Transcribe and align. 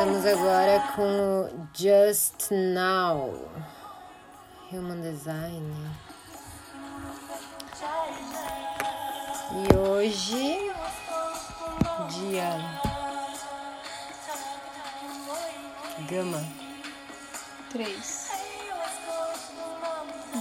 Estamos 0.00 0.24
agora 0.24 0.80
com 0.96 1.42
o 1.42 1.68
Just 1.74 2.52
Now, 2.52 3.34
Human 4.72 5.02
Design. 5.02 5.70
E 9.52 9.76
hoje, 9.76 10.72
dia 12.08 12.56
Gama. 16.08 16.42
3. 17.70 18.30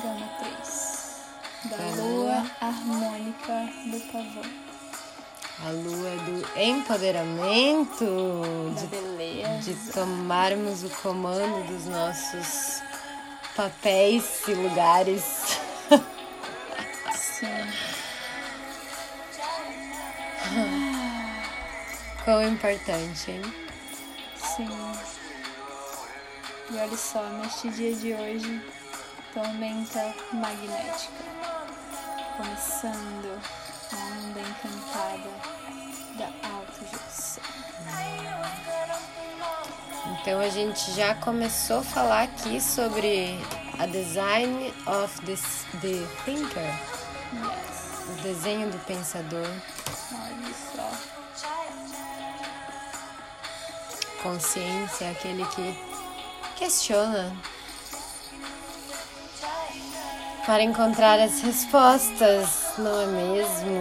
Gama 0.01 0.29
3. 0.39 1.25
Da 1.65 1.75
Da 1.75 1.83
lua 1.95 2.13
lua. 2.13 2.51
harmônica 2.61 3.69
do 3.91 3.99
pavão. 4.09 4.78
A 5.65 5.71
lua 5.71 6.15
do 6.25 6.59
empoderamento, 6.59 8.05
Da 8.75 8.81
de, 8.81 8.87
beleza. 8.87 9.59
de 9.59 9.91
tomarmos 9.91 10.83
o 10.83 10.89
comando 11.01 11.67
dos 11.67 11.85
nossos 11.85 12.81
papéis 13.55 14.47
e 14.47 14.53
lugares. 14.53 15.59
Sim. 17.13 17.47
Quão 22.23 22.41
importante, 22.43 23.31
hein? 23.31 23.41
Sim. 24.37 24.69
E 26.71 26.77
olha 26.77 26.97
só, 26.97 27.21
neste 27.29 27.69
dia 27.71 27.93
de 27.95 28.13
hoje, 28.13 28.61
tormenta 29.33 30.13
magnética. 30.31 31.11
Começando 32.37 33.41
onda 33.93 34.39
encantada 34.39 35.29
da 36.17 36.47
autogestão. 36.49 37.43
Então 40.21 40.39
a 40.39 40.49
gente 40.49 40.91
já 40.93 41.15
começou 41.15 41.79
a 41.79 41.83
falar 41.83 42.23
aqui 42.23 42.59
sobre 42.61 43.39
a 43.79 43.85
design 43.85 44.73
of 44.85 45.21
the, 45.21 45.35
the 45.81 46.05
thinker, 46.25 46.73
Yes. 47.31 48.09
o 48.09 48.21
desenho 48.23 48.71
do 48.71 48.79
pensador, 48.85 49.45
Olha 49.45 50.53
só. 50.75 50.91
consciência, 54.23 55.11
aquele 55.11 55.45
que 55.45 55.79
questiona 56.57 57.31
para 60.45 60.63
encontrar 60.63 61.19
as 61.19 61.41
respostas, 61.41 62.73
não 62.77 63.01
é 63.01 63.05
mesmo? 63.07 63.79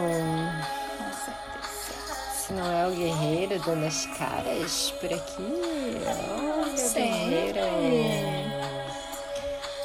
Se 2.35 2.53
não 2.53 2.71
é 2.71 2.87
o 2.87 2.91
guerreiro 2.91 3.61
as 3.87 4.07
caras 4.19 4.93
por 5.01 5.13
aqui, 5.13 5.97
olha 6.07 6.65
o 6.65 6.93
guerreiro. 6.95 7.61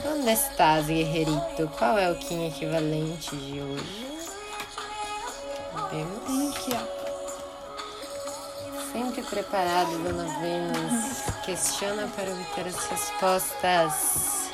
Onde 0.06 0.32
estás, 0.32 0.88
guerreirito? 0.88 1.70
Qual 1.78 1.98
é 1.98 2.12
o 2.12 2.16
Kim 2.16 2.48
equivalente 2.48 3.36
de 3.36 3.62
hoje? 3.62 4.08
Vemos. 5.92 6.24
Tem 6.26 6.50
aqui, 6.50 6.72
ó. 6.74 7.04
Sempre 8.92 9.24
preparado, 9.24 10.04
Dona 10.04 10.26
Vênus. 10.40 11.24
Questiona 11.46 12.08
para 12.16 12.32
obter 12.32 12.68
as 12.68 12.86
respostas. 12.86 14.53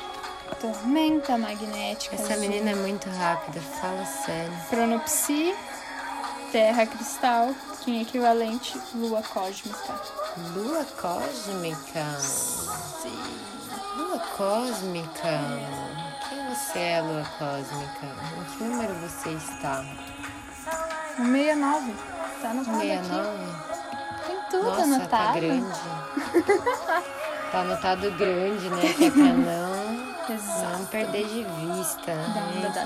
Tormenta 0.55 1.38
magnética. 1.38 2.16
Essa 2.16 2.33
azul. 2.33 2.39
menina 2.39 2.72
é 2.72 2.75
muito 2.75 3.09
rápida, 3.09 3.59
fala 3.61 4.05
sério. 4.05 4.53
Cronopsi, 4.69 5.56
Terra 6.52 6.86
cristal, 6.86 7.53
Kim 7.81 8.02
equivalente, 8.02 8.80
Lua 8.94 9.22
cósmica. 9.22 10.02
Lua 10.56 10.86
cósmica. 11.00 12.19
Sim. 12.19 13.19
Lua 13.97 14.19
cósmica. 14.36 15.39
Quem 16.28 16.50
você 16.50 16.80
é, 16.80 17.02
Lua 17.02 17.25
cósmica? 17.38 18.06
Em 18.38 18.57
que 18.57 18.63
número 18.63 18.94
você 18.95 19.29
está? 19.31 19.85
O 21.19 21.25
69. 21.25 21.94
Tá 22.41 22.50
anotado 22.51 22.78
aqui. 22.78 22.88
69? 22.88 23.38
Tem 24.25 24.38
tudo 24.50 24.63
Nossa, 24.63 24.81
anotado. 24.84 25.09
tá 25.09 25.34
grande. 25.40 25.79
tá 27.51 27.59
anotado 27.59 28.12
grande, 28.12 28.69
né? 28.69 28.94
Que 28.94 29.06
é 29.06 29.12
pra 29.12 29.24
não, 29.24 29.99
Exato. 30.34 30.78
não 30.78 30.85
perder 30.85 31.25
de 31.28 31.44
vista. 31.44 32.13
Da 32.13 32.69
da. 32.69 32.85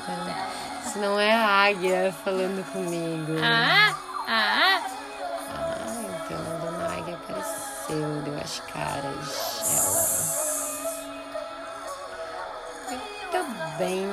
Se 0.89 0.99
não 0.99 1.19
é 1.19 1.33
a 1.33 1.47
águia 1.65 2.13
falando 2.23 2.63
comigo. 2.71 3.33
Ah! 3.43 3.95
Ah! 4.27 4.81
Ah, 5.49 6.03
então 6.03 6.37
a 6.37 6.65
dona 6.65 6.85
águia 6.97 7.15
apareceu, 7.15 8.21
deu 8.23 8.39
as 8.41 8.59
caras. 8.61 10.33
Ela. 12.89 13.03
Muito 13.35 13.77
bem, 13.77 14.05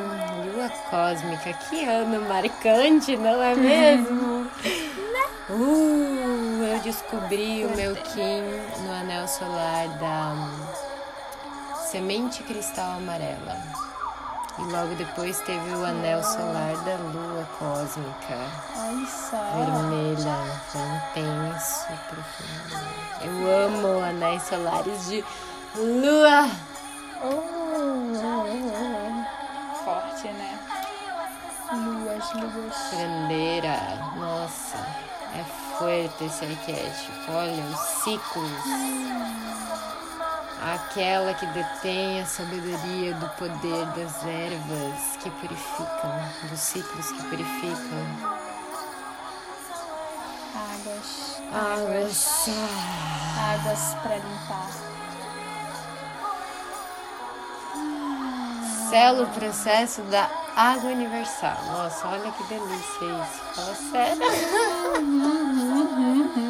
lua 0.55 0.69
cósmica, 0.91 1.53
que 1.69 1.85
ano 1.85 2.23
marcante, 2.29 3.17
não 3.17 3.43
é 3.43 3.55
mesmo? 3.55 4.51
Uh, 5.53 6.63
eu 6.63 6.79
descobri 6.79 7.65
o 7.65 7.75
meu 7.75 7.97
Kim 7.97 8.43
no 8.85 8.93
anel 8.93 9.27
solar 9.27 9.89
da 9.99 10.37
semente 11.91 12.43
cristal 12.45 12.99
amarela. 12.99 13.57
E 14.59 14.63
logo 14.63 14.95
depois 14.95 15.41
teve 15.41 15.71
o 15.71 15.85
anel 15.85 16.23
solar 16.23 16.77
da 16.85 16.97
lua 16.97 17.49
cósmica 17.59 18.37
só. 19.09 19.37
vermelha, 19.57 20.37
foi 20.69 20.83
intenso, 20.83 21.87
profundo. 22.09 22.79
Eu 23.23 23.67
amo 23.67 24.05
anéis 24.05 24.43
solares 24.45 25.09
de 25.09 25.25
lua. 25.75 26.49
Oh, 27.23 28.15
Forte, 29.85 30.29
né? 30.29 30.59
Luas, 31.73 32.33
luas. 32.35 32.77
Curandeira, 32.91 33.77
nossa, 34.17 34.77
é 35.35 35.45
forte 35.79 36.25
esse 36.25 36.45
arquétipo. 36.45 37.33
Olha, 37.33 37.65
os 37.65 37.81
ciclos. 38.03 39.80
Aquela 40.61 41.33
que 41.33 41.47
detém 41.47 42.21
a 42.21 42.27
sabedoria 42.27 43.15
do 43.15 43.27
poder 43.31 43.87
das 43.97 44.23
ervas 44.27 45.17
que 45.23 45.31
purificam, 45.31 46.23
dos 46.51 46.61
ciclos 46.61 47.13
que 47.13 47.23
purificam. 47.23 48.07
Águas. 50.55 51.41
Águas. 51.51 52.49
Águas 53.55 53.97
pra 54.03 54.17
limpar. 54.17 54.71
Sela 58.91 59.23
o 59.23 59.29
processo 59.29 60.03
da 60.03 60.29
água 60.55 60.91
universal. 60.91 61.57
Nossa, 61.73 62.07
olha 62.07 62.31
que 62.33 62.45
delícia 62.45 63.07
isso. 63.07 63.41
Fala 63.55 63.75
sério. 63.75 64.23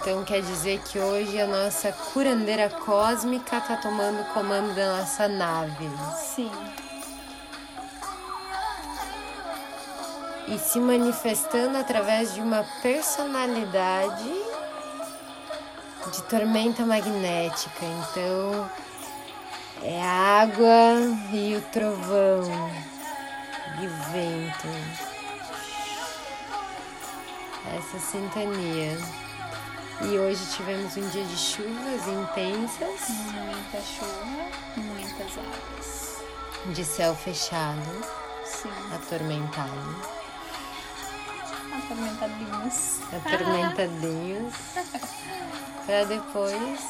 Então 0.00 0.24
quer 0.24 0.40
dizer 0.42 0.80
que 0.84 0.98
hoje 0.98 1.40
a 1.40 1.46
nossa 1.46 1.92
curandeira 1.92 2.70
cósmica 2.70 3.60
tá 3.60 3.76
tomando 3.76 4.20
o 4.20 4.24
comando 4.26 4.72
da 4.74 4.98
nossa 4.98 5.26
nave. 5.26 5.90
Sim. 6.16 6.50
E 10.46 10.58
se 10.58 10.78
manifestando 10.78 11.76
através 11.76 12.32
de 12.32 12.40
uma 12.40 12.64
personalidade 12.80 14.32
de 16.12 16.22
tormenta 16.22 16.86
magnética. 16.86 17.84
Então 17.84 18.70
é 19.82 20.00
a 20.00 20.42
água 20.42 20.94
e 21.32 21.56
o 21.56 21.62
trovão 21.72 22.70
e 23.80 23.86
o 23.86 23.90
vento. 24.12 24.68
Essa 27.76 27.98
sintonia. 27.98 29.27
E 30.00 30.18
hoje 30.18 30.40
tivemos 30.56 30.96
um 30.96 31.08
dia 31.10 31.24
de 31.24 31.36
chuvas 31.36 32.06
intensas, 32.06 33.08
Muita 33.32 33.80
chuva, 33.82 34.46
muitas 34.76 35.32
águas. 35.38 36.18
de 36.66 36.84
céu 36.84 37.14
fechado, 37.16 38.04
Sim. 38.44 38.70
atormentado, 38.94 39.96
Atormentadinhos. 41.84 43.00
atormentadinhos, 43.12 44.54
para 45.86 46.04
depois. 46.04 46.80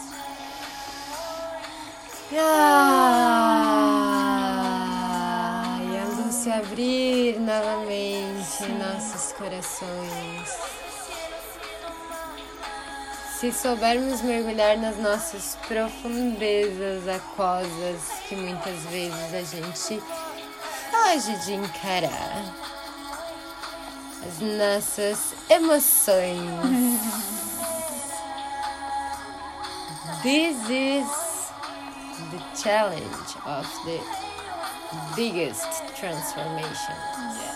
Ah, 4.50 5.78
e 5.80 5.98
a 5.98 6.04
luz 6.04 6.34
se 6.34 6.50
abrir 6.50 7.40
novamente 7.40 8.64
em 8.64 8.78
nossos 8.78 9.32
corações. 9.32 10.67
Se 13.38 13.52
soubermos 13.52 14.20
mergulhar 14.22 14.76
nas 14.78 14.96
nossas 14.96 15.56
profundezas 15.68 17.06
aquosas 17.06 18.02
que 18.28 18.34
muitas 18.34 18.80
vezes 18.86 19.32
a 19.32 19.42
gente 19.42 20.02
foge 20.90 21.36
de 21.44 21.54
encarar 21.54 22.52
as 24.26 24.40
nossas 24.40 25.34
emoções. 25.48 26.40
This 30.24 30.56
is 30.68 31.06
the 32.32 32.60
challenge 32.60 33.36
of 33.46 33.68
the 33.84 34.00
biggest 35.14 35.64
transformation. 35.94 37.47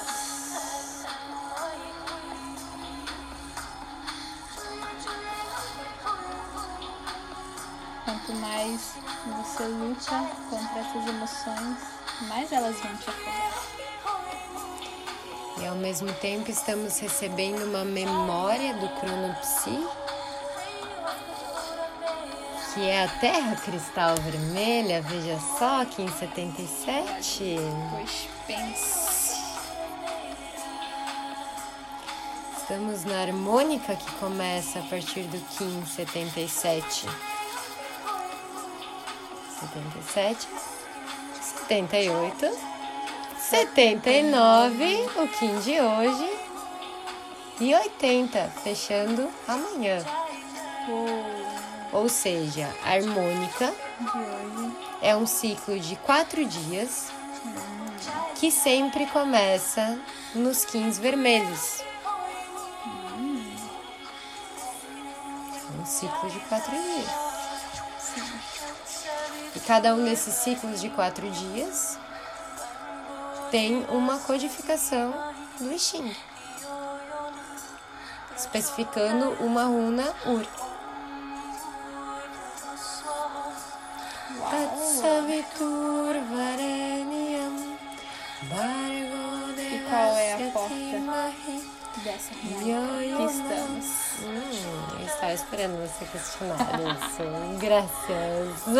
Quanto 8.12 8.34
mais 8.34 8.92
você 9.24 9.64
luta 9.64 10.30
contra 10.50 10.80
essas 10.80 11.06
emoções, 11.06 11.78
mais 12.28 12.52
elas 12.52 12.78
vão 12.78 12.94
te 12.98 13.08
afogar. 13.08 13.52
E 15.58 15.66
ao 15.66 15.76
mesmo 15.76 16.12
tempo 16.16 16.50
estamos 16.50 16.98
recebendo 16.98 17.64
uma 17.64 17.86
memória 17.86 18.74
do 18.74 18.88
cronopsi, 19.00 19.88
que 22.74 22.86
é 22.86 23.04
a 23.04 23.08
Terra 23.18 23.56
Cristal 23.56 24.14
Vermelha, 24.16 25.00
veja 25.00 25.40
só, 25.58 25.80
aqui 25.80 26.02
em 26.02 26.12
77. 26.12 27.56
Pois 27.92 28.28
pense. 28.46 29.40
Estamos 32.58 33.04
na 33.04 33.22
harmônica 33.22 33.96
que 33.96 34.12
começa 34.16 34.80
a 34.80 34.82
partir 34.82 35.22
do 35.22 35.40
Kim 35.56 35.82
77. 35.86 37.31
77, 39.62 40.48
78, 41.40 42.58
79, 43.38 45.10
o 45.16 45.28
Kim 45.28 45.60
de 45.60 45.80
hoje 45.80 46.30
e 47.60 47.72
80, 47.72 48.48
fechando 48.64 49.30
amanhã. 49.46 50.04
Ou 51.92 52.08
seja, 52.08 52.68
a 52.84 52.94
harmônica 52.94 53.72
é 55.00 55.14
um 55.14 55.26
ciclo 55.26 55.78
de 55.78 55.94
quatro 55.96 56.44
dias 56.44 57.12
que 58.36 58.50
sempre 58.50 59.06
começa 59.06 59.98
nos 60.34 60.64
quins 60.64 60.98
vermelhos. 60.98 61.82
Um 65.78 65.86
ciclo 65.86 66.30
de 66.30 66.40
quatro 66.40 66.72
dias. 66.72 67.31
E 69.54 69.60
cada 69.60 69.94
um 69.94 70.04
desses 70.04 70.34
ciclos 70.34 70.80
de 70.80 70.88
quatro 70.88 71.30
dias 71.30 71.98
tem 73.50 73.84
uma 73.90 74.18
codificação 74.18 75.12
do 75.60 75.70
I 75.70 75.78
Ching, 75.78 76.16
especificando 78.36 79.30
uma 79.44 79.64
runa 79.64 80.14
Ur. 80.26 80.46
Tatsavitur 84.50 86.14
Bhargo 88.48 89.52
E 89.58 89.78
qual 89.88 90.16
é 90.16 90.32
a 90.32 90.50
porta? 90.50 90.72
Dessa 92.02 92.34
que 92.34 92.48
estamos. 92.48 93.86
Hum, 94.22 94.81
estava 95.22 95.34
esperando 95.34 95.76
você 95.80 96.04
questionar 96.06 96.56
isso. 96.80 97.22
Graças. 97.60 98.76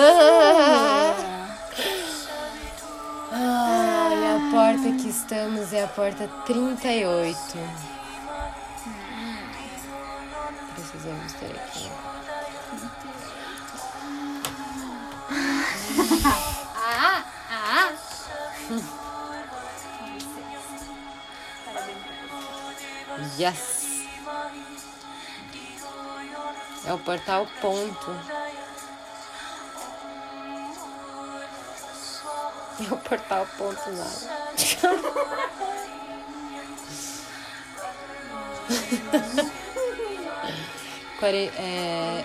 Ai, 3.30 4.26
a 4.26 4.50
porta 4.50 4.92
que 5.00 5.08
estamos 5.08 5.72
é 5.72 5.84
a 5.84 5.88
porta 5.88 6.26
38. 6.44 7.38
Precisamos 10.74 11.32
ter 11.34 11.52
aqui. 11.52 11.90
Ah, 16.84 17.24
ah. 17.50 17.92
Yes! 23.38 23.81
É 26.84 26.93
o 26.93 26.99
portal 26.99 27.46
ponto. 27.61 28.11
É 32.81 32.93
o 32.93 32.96
portal 32.99 33.46
ponto 33.56 33.90
nada. 33.90 34.43
É, 41.25 42.25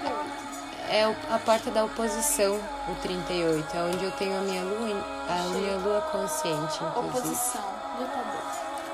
é 0.89 1.15
a 1.29 1.37
porta 1.37 1.69
da 1.69 1.85
oposição, 1.85 2.55
o 2.89 2.95
38, 2.95 3.77
é 3.77 3.81
onde 3.83 4.03
eu 4.03 4.11
tenho 4.13 4.35
a 4.35 4.41
minha 4.41 4.63
lua, 4.63 5.05
a 5.29 5.49
minha 5.49 5.77
lua 5.77 6.01
consciente, 6.01 6.83
inclusive. 6.83 7.19
Oposição, 7.19 7.61
lutador. 7.99 8.41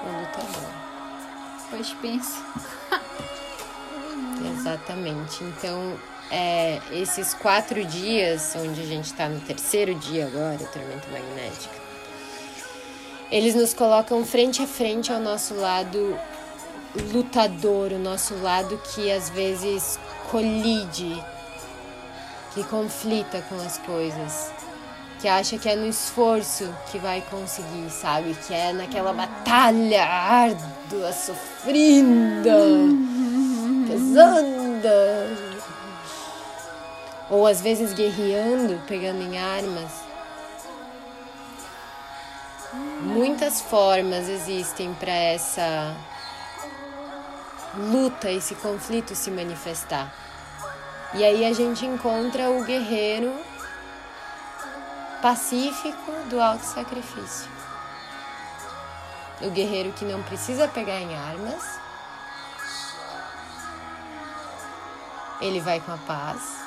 O 0.04 0.20
lutador. 0.20 0.70
Pois 1.70 1.94
pense. 1.94 2.44
Exatamente. 4.64 5.44
Então, 5.44 5.94
é, 6.32 6.80
esses 6.94 7.34
quatro 7.34 7.84
dias, 7.84 8.56
onde 8.56 8.80
a 8.82 8.86
gente 8.86 9.06
está 9.06 9.28
no 9.28 9.42
terceiro 9.42 9.94
dia 9.96 10.26
agora, 10.26 10.58
tormento 10.58 11.08
magnético, 11.12 11.76
eles 13.30 13.56
nos 13.56 13.74
colocam 13.74 14.26
frente 14.26 14.62
a 14.62 14.68
frente 14.68 15.12
ao 15.12 15.20
nosso 15.20 15.54
lado 15.56 16.18
lutador, 17.12 17.92
o 17.92 18.00
nosso 18.00 18.36
lado 18.36 18.80
que 18.94 19.12
às 19.12 19.30
vezes 19.32 20.00
colide, 20.32 21.22
que 22.54 22.64
conflita 22.64 23.42
com 23.50 23.56
as 23.56 23.78
coisas, 23.80 24.52
que 25.20 25.28
acha 25.28 25.58
que 25.58 25.68
é 25.68 25.76
no 25.76 25.88
esforço 25.88 26.74
que 26.90 27.00
vai 27.00 27.22
conseguir, 27.30 27.90
sabe? 27.90 28.34
Que 28.48 28.54
é 28.54 28.72
naquela 28.72 29.12
batalha 29.12 30.06
árdua, 30.06 31.12
sofrida 31.12 32.54
pesada. 34.14 35.30
Ou 37.30 37.48
às 37.48 37.62
vezes 37.62 37.94
guerreando, 37.94 38.80
pegando 38.88 39.22
em 39.22 39.38
armas. 39.40 39.92
Muitas 43.02 43.62
formas 43.62 44.30
existem 44.30 44.94
para 44.94 45.12
essa 45.12 45.96
luta, 47.76 48.30
esse 48.32 48.56
conflito 48.56 49.16
se 49.16 49.32
manifestar. 49.32 50.14
E 51.14 51.24
aí 51.24 51.46
a 51.46 51.54
gente 51.54 51.86
encontra 51.86 52.50
o 52.50 52.64
guerreiro 52.64 53.34
pacífico 55.22 56.12
do 56.30 56.42
alto 56.42 56.64
sacrifício. 56.64 57.50
O 59.42 59.50
guerreiro 59.50 59.92
que 59.94 60.06
não 60.06 60.22
precisa 60.24 60.68
pegar 60.68 61.00
em 61.00 61.16
armas, 61.16 61.83
Ele 65.44 65.60
vai 65.60 65.82
com 65.82 65.92
a 65.92 65.98
paz 65.98 66.64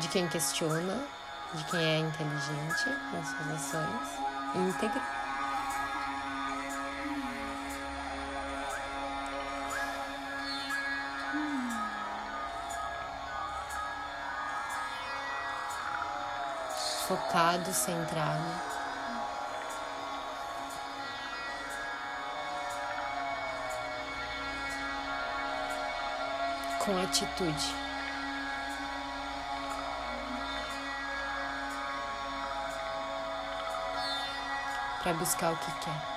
de 0.00 0.08
quem 0.08 0.26
questiona, 0.26 1.06
de 1.52 1.62
quem 1.66 1.80
é 1.80 1.98
inteligente 2.00 2.88
nas 3.12 3.28
suas 3.28 3.74
ações, 3.74 4.08
íntegro. 4.56 5.00
Focado, 17.06 17.72
centrado. 17.72 18.73
Com 26.84 26.96
atitude. 26.98 27.74
Para 35.02 35.14
buscar 35.14 35.52
o 35.52 35.56
que 35.56 35.70
quer. 35.80 36.14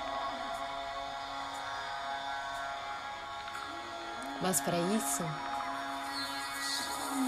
Mas 4.40 4.60
para 4.60 4.78
isso, 4.78 5.24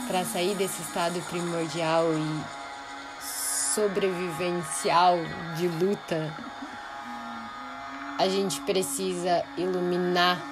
para 0.06 0.24
sair 0.24 0.54
desse 0.54 0.80
estado 0.82 1.20
primordial 1.22 2.04
e 2.14 2.44
sobrevivencial 3.74 5.16
de 5.56 5.66
luta, 5.66 6.32
a 8.18 8.28
gente 8.28 8.60
precisa 8.60 9.44
iluminar 9.56 10.49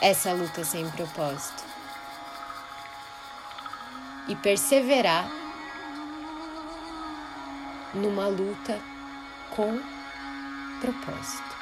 essa 0.00 0.32
luta 0.32 0.64
sem 0.64 0.88
propósito 0.90 1.64
e 4.28 4.36
perseverar 4.36 5.28
numa 7.94 8.28
luta 8.28 8.78
com 9.50 9.80
propósito. 10.80 11.56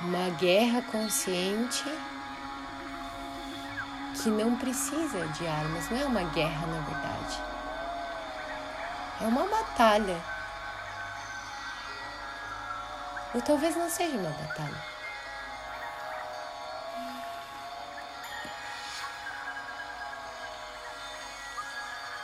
Uma 0.00 0.30
guerra 0.30 0.82
consciente 0.82 1.84
que 4.22 4.28
não 4.28 4.56
precisa 4.56 5.26
de 5.28 5.46
armas, 5.46 5.88
não 5.90 5.98
é 5.98 6.04
uma 6.04 6.22
guerra 6.30 6.66
na 6.66 6.80
verdade. 6.80 7.38
É 9.20 9.24
uma 9.26 9.44
batalha. 9.46 10.20
Ou 13.34 13.42
talvez 13.42 13.76
não 13.76 13.88
seja 13.88 14.16
uma 14.16 14.30
batalha. 14.30 14.97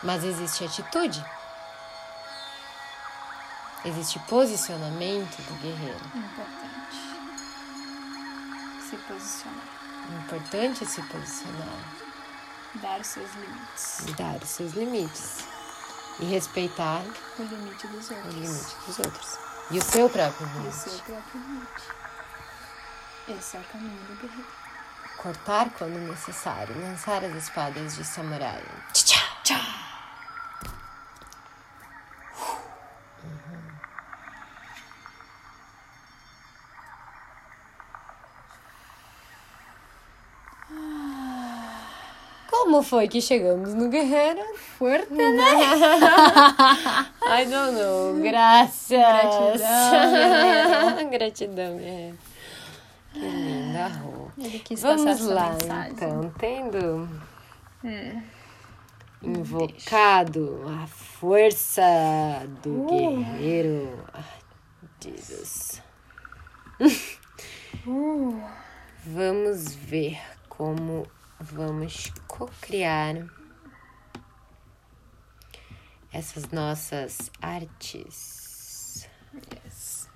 Mas 0.05 0.23
existe 0.23 0.65
atitude. 0.65 1.25
Existe 3.85 4.19
posicionamento 4.21 5.37
do 5.43 5.55
guerreiro. 5.61 6.01
Importante. 6.15 6.97
Se 8.89 8.97
posicionar. 8.97 9.65
Importante 10.23 10.87
se 10.87 11.03
posicionar. 11.03 11.79
Dar 12.77 13.01
os 13.01 13.07
seus 13.07 13.31
limites. 13.35 14.05
Dar 14.17 14.37
os 14.43 14.49
seus 14.49 14.73
limites. 14.75 15.45
E 16.21 16.25
respeitar 16.27 17.03
O 17.39 17.43
limite 17.43 17.87
dos 17.89 18.11
o 18.11 18.15
outros. 18.15 18.35
limite 18.35 18.77
dos 18.87 18.99
outros. 19.01 19.39
E 19.71 19.79
o 19.79 19.83
seu 19.83 20.09
próprio 20.11 20.47
E 20.47 20.51
o 20.51 20.55
limite. 20.61 20.77
seu 20.77 20.93
próprio 21.01 21.41
limite. 21.41 21.83
Esse 23.29 23.57
é 23.57 23.61
o 23.61 23.65
caminho 23.65 24.05
do 24.07 24.15
guerreiro. 24.21 24.47
Cortar 25.17 25.71
quando 25.71 25.99
necessário. 26.11 26.79
Lançar 26.81 27.25
as 27.25 27.35
espadas 27.35 27.97
de 27.97 28.05
samurai. 28.05 28.63
Tchá, 28.93 29.19
tchá. 29.43 29.84
Como 42.65 42.83
foi 42.83 43.07
que 43.09 43.21
chegamos 43.21 43.75
no 43.75 43.91
Guerreiro? 43.91 44.41
Forte, 44.79 45.13
I 45.13 45.17
don't 47.45 47.77
know. 47.79 48.15
Graças. 48.23 49.61
Gratidão, 49.61 50.11
guerreiro. 50.11 51.11
Gratidão, 51.13 51.77
guerreiro. 51.77 52.19
Que 53.13 53.19
linda 53.21 53.89
roupa. 53.89 54.33
Ele 54.39 54.59
quis 54.61 54.81
Vamos 54.81 55.05
passar 55.05 55.35
lá, 55.35 55.51
mensagem. 55.53 55.93
então. 55.93 56.33
Tendo 56.39 57.07
É. 57.85 58.17
invocado 59.23 60.63
a 60.67 60.87
força 60.87 61.83
do 62.63 62.81
Uh. 62.83 62.87
guerreiro. 62.87 63.99
Jesus. 65.03 65.83
Uh, 67.87 68.41
Vamos 69.07 69.75
ver 69.75 70.19
como 70.49 71.07
vamos 71.45 72.11
co-criar 72.27 73.27
essas 76.11 76.47
nossas 76.51 77.31
artes. 77.43 79.07
yes. 79.67 80.09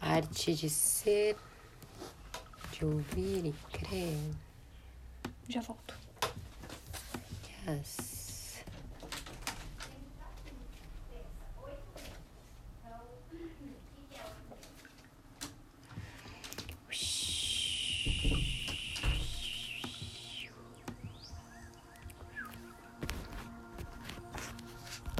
Arte 0.00 0.54
de 0.54 0.70
ser, 0.70 1.36
de 2.72 2.84
ouvir 2.84 3.46
e 3.46 3.52
crer. 3.76 4.16
Já 5.48 5.60
volto. 5.60 5.94
Yes. 7.68 8.19